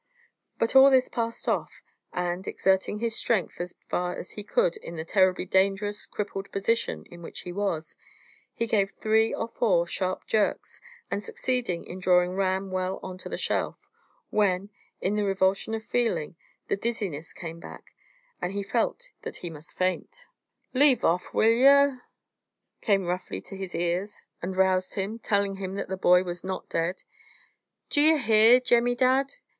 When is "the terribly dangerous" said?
4.95-6.07